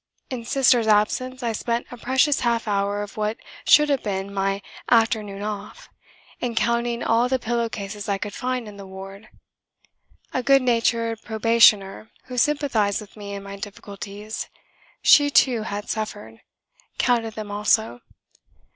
In 0.31 0.45
Sister's 0.45 0.87
absence 0.87 1.43
I 1.43 1.51
spent 1.51 1.85
a 1.91 1.97
precious 1.97 2.39
half 2.39 2.67
hour 2.67 3.03
of 3.03 3.17
what 3.17 3.37
should 3.67 3.87
have 3.89 4.01
been 4.01 4.33
my 4.33 4.63
"afternoon 4.89 5.43
off" 5.43 5.89
in 6.39 6.55
counting 6.55 7.03
all 7.03 7.29
the 7.29 7.37
pillow 7.37 7.69
cases 7.69 8.09
I 8.09 8.17
could 8.17 8.33
find 8.33 8.67
in 8.67 8.77
the 8.77 8.87
ward. 8.87 9.29
A 10.33 10.41
good 10.41 10.63
natured 10.63 11.21
probationer, 11.21 12.09
who 12.23 12.39
sympathised 12.39 12.99
with 12.99 13.15
me 13.15 13.35
in 13.35 13.43
my 13.43 13.57
difficulties 13.57 14.49
(she 15.03 15.29
too 15.29 15.61
had 15.61 15.87
suffered), 15.87 16.41
counted 16.97 17.35
them 17.35 17.51
also. 17.51 18.01